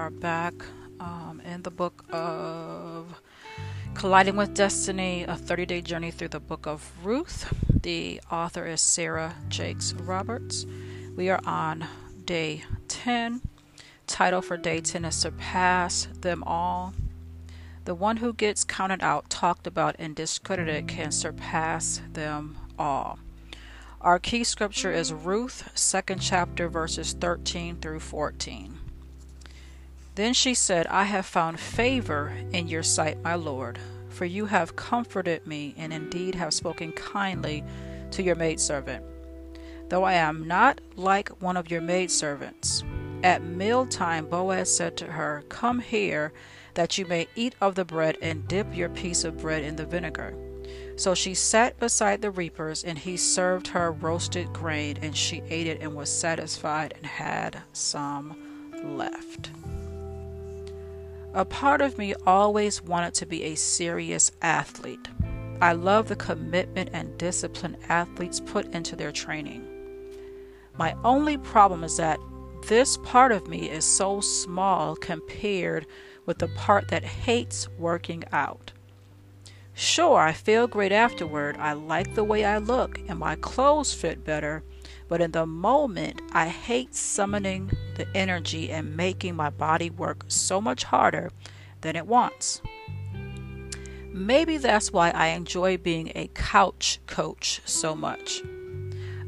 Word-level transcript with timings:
are 0.00 0.08
back 0.08 0.54
um, 0.98 1.42
in 1.44 1.60
the 1.60 1.70
book 1.70 2.06
of 2.08 3.20
Colliding 3.92 4.34
with 4.34 4.54
Destiny, 4.54 5.24
a 5.24 5.36
30 5.36 5.66
day 5.66 5.82
journey 5.82 6.10
through 6.10 6.28
the 6.28 6.40
book 6.40 6.66
of 6.66 6.90
Ruth. 7.04 7.52
The 7.82 8.18
author 8.32 8.66
is 8.66 8.80
Sarah 8.80 9.34
Jakes 9.48 9.92
Roberts. 9.92 10.64
We 11.16 11.28
are 11.28 11.40
on 11.44 11.84
day 12.24 12.64
10. 12.88 13.42
Title 14.06 14.40
for 14.40 14.56
day 14.56 14.80
10 14.80 15.04
is 15.04 15.16
Surpass 15.16 16.08
Them 16.22 16.42
All. 16.44 16.94
The 17.84 17.94
one 17.94 18.16
who 18.16 18.32
gets 18.32 18.64
counted 18.64 19.02
out, 19.02 19.28
talked 19.28 19.66
about, 19.66 19.96
and 19.98 20.16
discredited 20.16 20.88
can 20.88 21.12
surpass 21.12 22.00
them 22.14 22.56
all. 22.78 23.18
Our 24.02 24.18
key 24.18 24.44
scripture 24.44 24.90
is 24.90 25.12
Ruth, 25.12 25.70
second 25.74 26.20
chapter, 26.20 26.70
verses 26.70 27.12
13 27.12 27.76
through 27.76 28.00
14. 28.00 28.78
Then 30.14 30.32
she 30.32 30.54
said, 30.54 30.86
I 30.86 31.04
have 31.04 31.26
found 31.26 31.60
favor 31.60 32.32
in 32.50 32.66
your 32.66 32.82
sight, 32.82 33.22
my 33.22 33.34
Lord, 33.34 33.78
for 34.08 34.24
you 34.24 34.46
have 34.46 34.74
comforted 34.74 35.46
me, 35.46 35.74
and 35.76 35.92
indeed 35.92 36.34
have 36.34 36.54
spoken 36.54 36.92
kindly 36.92 37.62
to 38.12 38.22
your 38.22 38.36
maidservant. 38.36 39.04
Though 39.90 40.04
I 40.04 40.14
am 40.14 40.48
not 40.48 40.80
like 40.96 41.28
one 41.42 41.58
of 41.58 41.70
your 41.70 41.82
maidservants. 41.82 42.82
At 43.22 43.44
mealtime, 43.44 44.24
Boaz 44.24 44.74
said 44.74 44.96
to 44.96 45.12
her, 45.12 45.44
Come 45.50 45.78
here, 45.78 46.32
that 46.72 46.96
you 46.96 47.04
may 47.04 47.28
eat 47.36 47.54
of 47.60 47.74
the 47.74 47.84
bread 47.84 48.16
and 48.22 48.48
dip 48.48 48.74
your 48.74 48.88
piece 48.88 49.24
of 49.24 49.36
bread 49.36 49.62
in 49.62 49.76
the 49.76 49.84
vinegar. 49.84 50.34
So 50.96 51.14
she 51.14 51.34
sat 51.34 51.78
beside 51.78 52.20
the 52.20 52.30
reapers, 52.30 52.84
and 52.84 52.98
he 52.98 53.16
served 53.16 53.68
her 53.68 53.92
roasted 53.92 54.52
grain, 54.52 54.98
and 55.00 55.16
she 55.16 55.42
ate 55.48 55.66
it 55.66 55.80
and 55.80 55.94
was 55.94 56.10
satisfied 56.10 56.94
and 56.96 57.06
had 57.06 57.62
some 57.72 58.36
left. 58.84 59.50
A 61.32 61.44
part 61.44 61.80
of 61.80 61.96
me 61.96 62.14
always 62.26 62.82
wanted 62.82 63.14
to 63.14 63.26
be 63.26 63.44
a 63.44 63.54
serious 63.54 64.32
athlete. 64.42 65.08
I 65.60 65.72
love 65.72 66.08
the 66.08 66.16
commitment 66.16 66.90
and 66.92 67.16
discipline 67.18 67.76
athletes 67.88 68.40
put 68.40 68.66
into 68.74 68.96
their 68.96 69.12
training. 69.12 69.64
My 70.76 70.96
only 71.04 71.36
problem 71.38 71.84
is 71.84 71.98
that 71.98 72.18
this 72.66 72.96
part 72.98 73.32
of 73.32 73.46
me 73.46 73.70
is 73.70 73.84
so 73.84 74.20
small 74.20 74.96
compared 74.96 75.86
with 76.26 76.38
the 76.38 76.48
part 76.48 76.88
that 76.88 77.04
hates 77.04 77.68
working 77.78 78.24
out. 78.32 78.72
Sure, 79.80 80.18
I 80.18 80.34
feel 80.34 80.66
great 80.66 80.92
afterward. 80.92 81.56
I 81.58 81.72
like 81.72 82.14
the 82.14 82.22
way 82.22 82.44
I 82.44 82.58
look 82.58 83.00
and 83.08 83.18
my 83.18 83.34
clothes 83.36 83.94
fit 83.94 84.22
better, 84.26 84.62
but 85.08 85.22
in 85.22 85.30
the 85.30 85.46
moment, 85.46 86.20
I 86.32 86.48
hate 86.48 86.94
summoning 86.94 87.70
the 87.96 88.06
energy 88.14 88.70
and 88.70 88.94
making 88.94 89.36
my 89.36 89.48
body 89.48 89.88
work 89.88 90.26
so 90.28 90.60
much 90.60 90.84
harder 90.84 91.30
than 91.80 91.96
it 91.96 92.06
wants. 92.06 92.60
Maybe 94.12 94.58
that's 94.58 94.92
why 94.92 95.12
I 95.12 95.28
enjoy 95.28 95.78
being 95.78 96.12
a 96.14 96.28
couch 96.34 97.00
coach 97.06 97.62
so 97.64 97.96
much. 97.96 98.42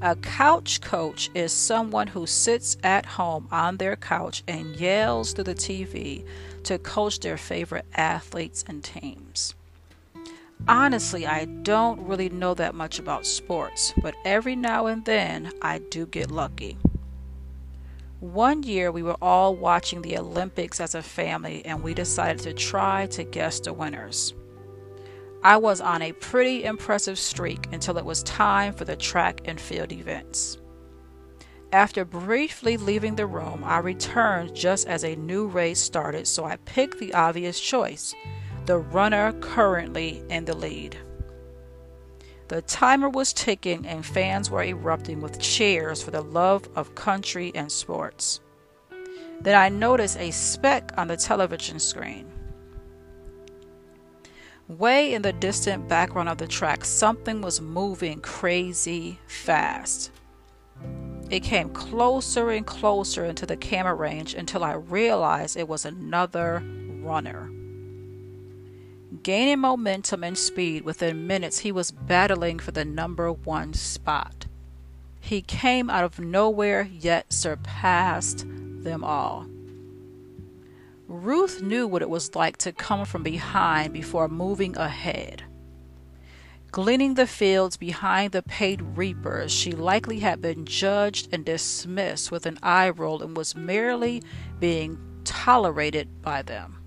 A 0.02 0.16
couch 0.16 0.82
coach 0.82 1.30
is 1.34 1.50
someone 1.50 2.08
who 2.08 2.26
sits 2.26 2.76
at 2.82 3.06
home 3.06 3.48
on 3.50 3.78
their 3.78 3.96
couch 3.96 4.44
and 4.46 4.76
yells 4.76 5.32
through 5.32 5.44
the 5.44 5.54
TV 5.54 6.26
to 6.64 6.76
coach 6.76 7.20
their 7.20 7.38
favorite 7.38 7.86
athletes 7.94 8.66
and 8.68 8.84
teams. 8.84 9.54
Honestly, 10.68 11.26
I 11.26 11.46
don't 11.46 12.00
really 12.06 12.28
know 12.28 12.54
that 12.54 12.74
much 12.74 13.00
about 13.00 13.26
sports, 13.26 13.92
but 14.00 14.14
every 14.24 14.54
now 14.54 14.86
and 14.86 15.04
then 15.04 15.50
I 15.60 15.78
do 15.78 16.06
get 16.06 16.30
lucky. 16.30 16.78
One 18.20 18.62
year 18.62 18.92
we 18.92 19.02
were 19.02 19.16
all 19.20 19.56
watching 19.56 20.02
the 20.02 20.16
Olympics 20.16 20.80
as 20.80 20.94
a 20.94 21.02
family 21.02 21.66
and 21.66 21.82
we 21.82 21.94
decided 21.94 22.38
to 22.42 22.52
try 22.52 23.06
to 23.06 23.24
guess 23.24 23.58
the 23.58 23.72
winners. 23.72 24.34
I 25.42 25.56
was 25.56 25.80
on 25.80 26.02
a 26.02 26.12
pretty 26.12 26.62
impressive 26.62 27.18
streak 27.18 27.66
until 27.72 27.98
it 27.98 28.04
was 28.04 28.22
time 28.22 28.72
for 28.72 28.84
the 28.84 28.94
track 28.94 29.40
and 29.44 29.60
field 29.60 29.90
events. 29.90 30.58
After 31.72 32.04
briefly 32.04 32.76
leaving 32.76 33.16
the 33.16 33.26
room, 33.26 33.64
I 33.64 33.78
returned 33.78 34.54
just 34.54 34.86
as 34.86 35.02
a 35.02 35.16
new 35.16 35.48
race 35.48 35.80
started, 35.80 36.28
so 36.28 36.44
I 36.44 36.56
picked 36.58 37.00
the 37.00 37.14
obvious 37.14 37.58
choice 37.58 38.14
the 38.66 38.78
runner 38.78 39.32
currently 39.40 40.22
in 40.28 40.44
the 40.44 40.56
lead. 40.56 40.96
The 42.48 42.62
timer 42.62 43.08
was 43.08 43.32
ticking 43.32 43.86
and 43.86 44.04
fans 44.04 44.50
were 44.50 44.62
erupting 44.62 45.20
with 45.20 45.40
cheers 45.40 46.02
for 46.02 46.10
the 46.10 46.20
love 46.20 46.68
of 46.76 46.94
country 46.94 47.50
and 47.54 47.72
sports. 47.72 48.40
Then 49.40 49.56
I 49.56 49.68
noticed 49.68 50.18
a 50.18 50.30
speck 50.30 50.92
on 50.96 51.08
the 51.08 51.16
television 51.16 51.80
screen. 51.80 52.26
Way 54.68 55.14
in 55.14 55.22
the 55.22 55.32
distant 55.32 55.88
background 55.88 56.28
of 56.28 56.38
the 56.38 56.46
track, 56.46 56.84
something 56.84 57.40
was 57.40 57.60
moving 57.60 58.20
crazy 58.20 59.18
fast. 59.26 60.12
It 61.30 61.40
came 61.40 61.70
closer 61.70 62.50
and 62.50 62.66
closer 62.66 63.24
into 63.24 63.46
the 63.46 63.56
camera 63.56 63.94
range 63.94 64.34
until 64.34 64.62
I 64.62 64.74
realized 64.74 65.56
it 65.56 65.66
was 65.66 65.84
another 65.84 66.62
runner. 67.00 67.50
Gaining 69.22 69.58
momentum 69.58 70.24
and 70.24 70.38
speed, 70.38 70.84
within 70.84 71.26
minutes 71.26 71.58
he 71.58 71.70
was 71.70 71.90
battling 71.90 72.58
for 72.58 72.70
the 72.70 72.84
number 72.84 73.30
one 73.30 73.74
spot. 73.74 74.46
He 75.20 75.42
came 75.42 75.90
out 75.90 76.04
of 76.04 76.18
nowhere, 76.18 76.88
yet 76.90 77.32
surpassed 77.32 78.46
them 78.48 79.04
all. 79.04 79.46
Ruth 81.06 81.60
knew 81.60 81.86
what 81.86 82.02
it 82.02 82.08
was 82.08 82.34
like 82.34 82.56
to 82.58 82.72
come 82.72 83.04
from 83.04 83.22
behind 83.22 83.92
before 83.92 84.28
moving 84.28 84.76
ahead. 84.76 85.44
Gleaning 86.70 87.14
the 87.14 87.26
fields 87.26 87.76
behind 87.76 88.32
the 88.32 88.42
paid 88.42 88.80
reapers, 88.96 89.52
she 89.52 89.72
likely 89.72 90.20
had 90.20 90.40
been 90.40 90.64
judged 90.64 91.28
and 91.30 91.44
dismissed 91.44 92.32
with 92.32 92.46
an 92.46 92.58
eye 92.62 92.88
roll 92.88 93.22
and 93.22 93.36
was 93.36 93.54
merely 93.54 94.22
being 94.58 94.98
tolerated 95.24 96.22
by 96.22 96.40
them. 96.40 96.81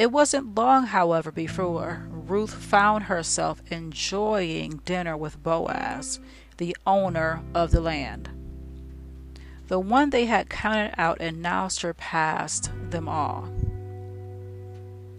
It 0.00 0.10
wasn't 0.12 0.54
long, 0.54 0.86
however, 0.86 1.30
before 1.30 2.08
Ruth 2.08 2.54
found 2.54 3.04
herself 3.04 3.62
enjoying 3.70 4.80
dinner 4.86 5.14
with 5.14 5.42
Boaz, 5.42 6.20
the 6.56 6.74
owner 6.86 7.42
of 7.54 7.70
the 7.70 7.82
land. 7.82 8.30
The 9.68 9.78
one 9.78 10.08
they 10.08 10.24
had 10.24 10.48
counted 10.48 10.94
out 10.96 11.18
and 11.20 11.42
now 11.42 11.68
surpassed 11.68 12.72
them 12.88 13.10
all. 13.10 13.46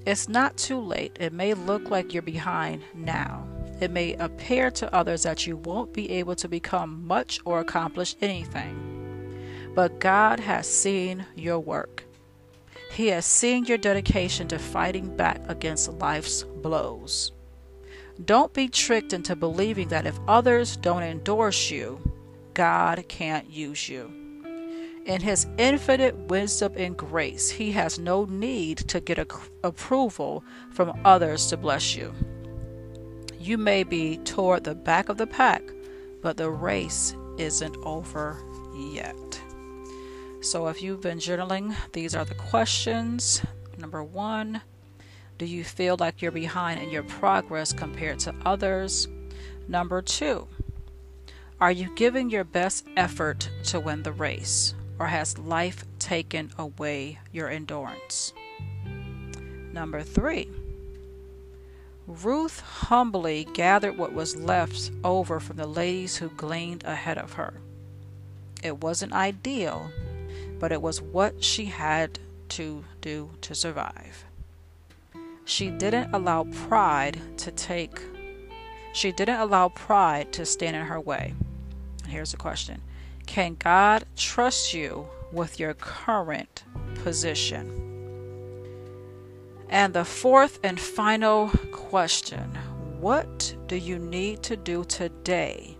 It's 0.07 0.27
not 0.27 0.57
too 0.57 0.79
late. 0.79 1.15
It 1.19 1.31
may 1.31 1.53
look 1.53 1.91
like 1.91 2.11
you're 2.11 2.23
behind 2.23 2.81
now. 2.95 3.47
It 3.79 3.91
may 3.91 4.15
appear 4.15 4.71
to 4.71 4.91
others 4.95 5.21
that 5.21 5.45
you 5.45 5.57
won't 5.57 5.93
be 5.93 6.09
able 6.09 6.35
to 6.37 6.47
become 6.47 7.05
much 7.05 7.39
or 7.45 7.59
accomplish 7.59 8.15
anything. 8.19 9.71
But 9.75 9.99
God 9.99 10.39
has 10.39 10.67
seen 10.67 11.27
your 11.35 11.59
work. 11.59 12.05
He 13.01 13.07
has 13.07 13.25
seen 13.25 13.65
your 13.65 13.79
dedication 13.79 14.47
to 14.49 14.59
fighting 14.59 15.17
back 15.17 15.41
against 15.47 15.91
life's 15.93 16.43
blows. 16.43 17.31
Don't 18.25 18.53
be 18.53 18.67
tricked 18.67 19.11
into 19.11 19.35
believing 19.35 19.87
that 19.87 20.05
if 20.05 20.19
others 20.27 20.77
don't 20.77 21.01
endorse 21.01 21.71
you, 21.71 21.99
God 22.53 23.03
can't 23.07 23.49
use 23.49 23.89
you. 23.89 24.05
In 25.07 25.19
His 25.19 25.47
infinite 25.57 26.15
wisdom 26.15 26.73
and 26.77 26.95
grace, 26.95 27.49
He 27.49 27.71
has 27.71 27.97
no 27.97 28.25
need 28.25 28.77
to 28.89 28.99
get 28.99 29.17
a- 29.17 29.25
approval 29.63 30.43
from 30.69 30.93
others 31.03 31.47
to 31.47 31.57
bless 31.57 31.95
you. 31.95 32.13
You 33.39 33.57
may 33.57 33.83
be 33.83 34.17
toward 34.17 34.63
the 34.63 34.75
back 34.75 35.09
of 35.09 35.17
the 35.17 35.25
pack, 35.25 35.63
but 36.21 36.37
the 36.37 36.51
race 36.51 37.15
isn't 37.39 37.77
over 37.77 38.37
yet. 38.75 39.41
So, 40.41 40.67
if 40.69 40.81
you've 40.81 41.01
been 41.01 41.19
journaling, 41.19 41.75
these 41.93 42.15
are 42.15 42.25
the 42.25 42.33
questions. 42.33 43.43
Number 43.77 44.03
one, 44.03 44.61
do 45.37 45.45
you 45.45 45.63
feel 45.63 45.97
like 45.99 46.19
you're 46.21 46.31
behind 46.31 46.81
in 46.81 46.89
your 46.89 47.03
progress 47.03 47.71
compared 47.71 48.17
to 48.19 48.33
others? 48.43 49.07
Number 49.67 50.01
two, 50.01 50.47
are 51.59 51.71
you 51.71 51.93
giving 51.95 52.31
your 52.31 52.43
best 52.43 52.87
effort 52.97 53.51
to 53.65 53.79
win 53.79 54.01
the 54.01 54.11
race, 54.11 54.73
or 54.97 55.05
has 55.05 55.37
life 55.37 55.85
taken 55.99 56.51
away 56.57 57.19
your 57.31 57.47
endurance? 57.47 58.33
Number 59.71 60.01
three, 60.01 60.49
Ruth 62.07 62.61
humbly 62.61 63.47
gathered 63.53 63.95
what 63.95 64.13
was 64.13 64.35
left 64.35 64.89
over 65.03 65.39
from 65.39 65.57
the 65.57 65.67
ladies 65.67 66.17
who 66.17 66.29
gleaned 66.29 66.83
ahead 66.83 67.19
of 67.19 67.33
her. 67.33 67.61
It 68.63 68.81
wasn't 68.81 69.13
ideal, 69.13 69.91
but 70.61 70.71
it 70.71 70.81
was 70.81 71.01
what 71.01 71.43
she 71.43 71.65
had 71.65 72.17
to 72.47 72.85
do 73.01 73.29
to 73.41 73.53
survive. 73.53 74.23
She 75.43 75.69
didn't 75.69 76.13
allow 76.13 76.45
pride 76.45 77.19
to 77.39 77.51
take 77.51 77.99
she 78.93 79.11
didn't 79.11 79.39
allow 79.39 79.69
pride 79.69 80.31
to 80.33 80.45
stand 80.45 80.75
in 80.75 80.85
her 80.85 80.99
way. 80.99 81.33
Here's 82.07 82.31
the 82.31 82.37
question. 82.37 82.81
Can 83.25 83.55
God 83.55 84.05
trust 84.15 84.73
you 84.73 85.07
with 85.31 85.59
your 85.59 85.73
current 85.73 86.63
position. 87.03 87.77
And 89.69 89.93
the 89.93 90.05
fourth 90.05 90.59
and 90.63 90.79
final 90.79 91.49
question 91.71 92.57
What 92.99 93.55
do 93.67 93.75
you 93.77 93.97
need 93.97 94.43
to 94.43 94.55
do 94.55 94.83
today 94.83 95.77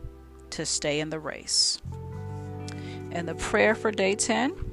to 0.51 0.65
stay 0.65 0.99
in 0.99 1.09
the 1.09 1.19
race? 1.19 1.81
And 3.11 3.27
the 3.27 3.35
prayer 3.35 3.75
for 3.75 3.91
day 3.91 4.15
10 4.15 4.70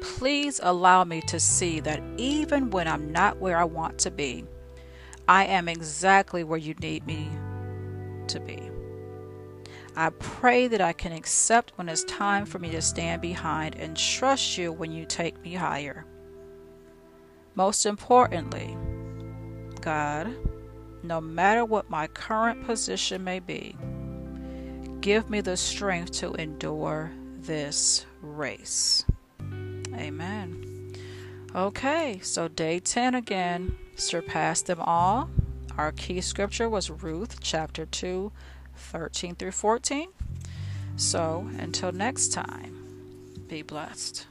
Please 0.00 0.60
allow 0.62 1.04
me 1.04 1.20
to 1.22 1.38
see 1.38 1.80
that 1.80 2.02
even 2.16 2.70
when 2.70 2.88
I'm 2.88 3.12
not 3.12 3.38
where 3.38 3.58
I 3.58 3.64
want 3.64 3.98
to 4.00 4.10
be, 4.10 4.44
I 5.28 5.44
am 5.44 5.68
exactly 5.68 6.42
where 6.44 6.58
you 6.58 6.74
need 6.74 7.06
me 7.06 7.30
to 8.28 8.40
be. 8.40 8.70
I 9.96 10.10
pray 10.10 10.68
that 10.68 10.80
I 10.80 10.92
can 10.92 11.12
accept 11.12 11.72
when 11.76 11.88
it's 11.88 12.04
time 12.04 12.46
for 12.46 12.58
me 12.58 12.70
to 12.70 12.80
stand 12.80 13.20
behind 13.20 13.76
and 13.76 13.96
trust 13.96 14.56
you 14.56 14.72
when 14.72 14.92
you 14.92 15.04
take 15.04 15.40
me 15.42 15.54
higher. 15.54 16.06
Most 17.54 17.86
importantly, 17.86 18.76
God, 19.80 20.34
no 21.02 21.20
matter 21.20 21.64
what 21.64 21.90
my 21.90 22.06
current 22.06 22.64
position 22.64 23.24
may 23.24 23.40
be, 23.40 23.76
give 25.00 25.28
me 25.28 25.40
the 25.40 25.56
strength 25.56 26.12
to 26.12 26.34
endure 26.34 27.10
this 27.40 28.06
race. 28.22 29.04
Amen. 30.00 30.94
Okay, 31.54 32.20
so 32.22 32.48
day 32.48 32.78
10 32.80 33.14
again, 33.14 33.76
surpass 33.96 34.62
them 34.62 34.80
all. 34.80 35.28
Our 35.76 35.92
key 35.92 36.20
scripture 36.20 36.68
was 36.68 36.90
Ruth 36.90 37.40
chapter 37.40 37.84
2, 37.86 38.32
13 38.76 39.34
through 39.34 39.52
14. 39.52 40.08
So 40.96 41.48
until 41.58 41.92
next 41.92 42.32
time, 42.32 43.44
be 43.48 43.62
blessed. 43.62 44.26